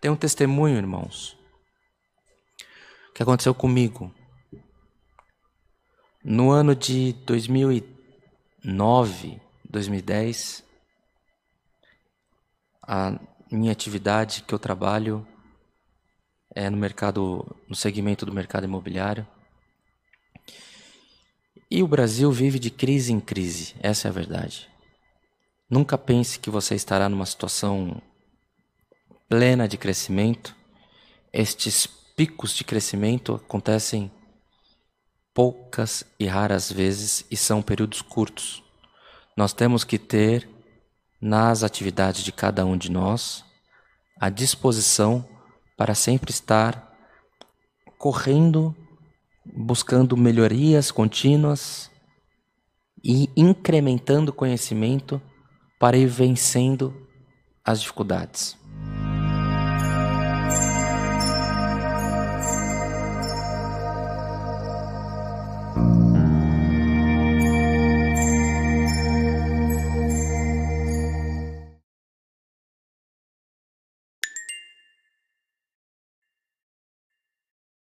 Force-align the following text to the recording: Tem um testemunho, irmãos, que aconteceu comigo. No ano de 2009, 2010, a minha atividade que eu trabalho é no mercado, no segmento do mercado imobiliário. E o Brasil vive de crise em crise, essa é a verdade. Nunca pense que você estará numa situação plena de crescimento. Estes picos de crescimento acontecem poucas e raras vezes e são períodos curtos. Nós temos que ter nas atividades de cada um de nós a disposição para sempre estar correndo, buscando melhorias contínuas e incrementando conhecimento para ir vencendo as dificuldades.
Tem 0.00 0.10
um 0.10 0.16
testemunho, 0.16 0.78
irmãos, 0.78 1.36
que 3.14 3.22
aconteceu 3.22 3.54
comigo. 3.54 4.10
No 6.24 6.50
ano 6.50 6.74
de 6.74 7.12
2009, 7.26 9.38
2010, 9.68 10.64
a 12.82 13.20
minha 13.50 13.72
atividade 13.72 14.42
que 14.42 14.54
eu 14.54 14.58
trabalho 14.58 15.26
é 16.54 16.70
no 16.70 16.78
mercado, 16.78 17.44
no 17.68 17.74
segmento 17.74 18.24
do 18.24 18.32
mercado 18.32 18.64
imobiliário. 18.64 19.26
E 21.70 21.82
o 21.82 21.88
Brasil 21.88 22.32
vive 22.32 22.58
de 22.58 22.70
crise 22.70 23.12
em 23.12 23.20
crise, 23.20 23.74
essa 23.80 24.08
é 24.08 24.10
a 24.10 24.12
verdade. 24.12 24.66
Nunca 25.68 25.98
pense 25.98 26.40
que 26.40 26.48
você 26.48 26.74
estará 26.74 27.06
numa 27.06 27.26
situação 27.26 28.00
plena 29.30 29.68
de 29.68 29.78
crescimento. 29.78 30.56
Estes 31.32 31.86
picos 31.86 32.52
de 32.52 32.64
crescimento 32.64 33.36
acontecem 33.36 34.10
poucas 35.32 36.04
e 36.18 36.26
raras 36.26 36.70
vezes 36.70 37.24
e 37.30 37.36
são 37.36 37.62
períodos 37.62 38.02
curtos. 38.02 38.60
Nós 39.36 39.52
temos 39.52 39.84
que 39.84 40.00
ter 40.00 40.48
nas 41.20 41.62
atividades 41.62 42.24
de 42.24 42.32
cada 42.32 42.66
um 42.66 42.76
de 42.76 42.90
nós 42.90 43.44
a 44.20 44.28
disposição 44.28 45.24
para 45.76 45.94
sempre 45.94 46.32
estar 46.32 46.92
correndo, 47.96 48.74
buscando 49.46 50.16
melhorias 50.16 50.90
contínuas 50.90 51.88
e 53.02 53.30
incrementando 53.36 54.32
conhecimento 54.32 55.22
para 55.78 55.96
ir 55.96 56.08
vencendo 56.08 57.06
as 57.64 57.80
dificuldades. 57.80 58.59